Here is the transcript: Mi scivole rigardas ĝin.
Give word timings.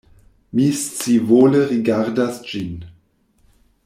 Mi 0.59 0.63
scivole 0.77 1.61
rigardas 1.73 2.41
ĝin. 2.53 2.73